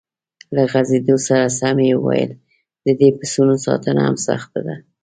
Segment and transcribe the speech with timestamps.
[0.55, 2.31] له غځېدو سره سم یې وویل:
[2.85, 4.75] د دې پسونو ساتنه هم سخته ده.